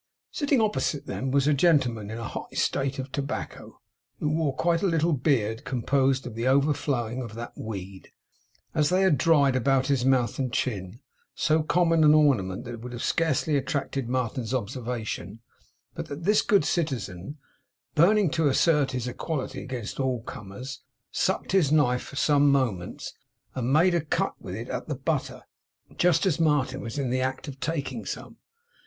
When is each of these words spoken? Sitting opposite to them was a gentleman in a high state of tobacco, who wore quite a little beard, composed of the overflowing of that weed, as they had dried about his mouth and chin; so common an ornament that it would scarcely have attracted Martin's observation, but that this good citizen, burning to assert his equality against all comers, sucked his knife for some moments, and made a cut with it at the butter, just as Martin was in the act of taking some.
Sitting 0.31 0.59
opposite 0.61 1.01
to 1.01 1.05
them 1.05 1.29
was 1.29 1.45
a 1.47 1.53
gentleman 1.53 2.09
in 2.09 2.17
a 2.17 2.27
high 2.29 2.55
state 2.55 2.97
of 2.97 3.11
tobacco, 3.11 3.79
who 4.19 4.29
wore 4.31 4.55
quite 4.55 4.81
a 4.81 4.87
little 4.87 5.13
beard, 5.13 5.63
composed 5.63 6.25
of 6.25 6.33
the 6.33 6.47
overflowing 6.47 7.21
of 7.21 7.35
that 7.35 7.53
weed, 7.55 8.09
as 8.73 8.89
they 8.89 9.01
had 9.01 9.15
dried 9.19 9.55
about 9.55 9.85
his 9.85 10.03
mouth 10.03 10.39
and 10.39 10.51
chin; 10.51 11.01
so 11.35 11.61
common 11.61 12.03
an 12.03 12.15
ornament 12.15 12.63
that 12.65 12.73
it 12.73 12.81
would 12.81 12.99
scarcely 12.99 13.53
have 13.53 13.61
attracted 13.61 14.09
Martin's 14.09 14.55
observation, 14.55 15.39
but 15.93 16.07
that 16.07 16.23
this 16.23 16.41
good 16.41 16.65
citizen, 16.65 17.37
burning 17.93 18.31
to 18.31 18.47
assert 18.47 18.93
his 18.93 19.07
equality 19.07 19.61
against 19.61 19.99
all 19.99 20.23
comers, 20.23 20.81
sucked 21.11 21.51
his 21.51 21.71
knife 21.71 22.01
for 22.01 22.15
some 22.15 22.51
moments, 22.51 23.13
and 23.53 23.71
made 23.71 23.93
a 23.93 24.01
cut 24.01 24.33
with 24.41 24.55
it 24.55 24.67
at 24.67 24.87
the 24.87 24.95
butter, 24.95 25.43
just 25.95 26.25
as 26.25 26.39
Martin 26.39 26.81
was 26.81 26.97
in 26.97 27.11
the 27.11 27.21
act 27.21 27.47
of 27.47 27.59
taking 27.59 28.03
some. 28.03 28.37